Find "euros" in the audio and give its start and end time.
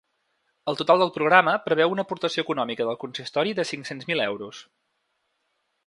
4.31-4.65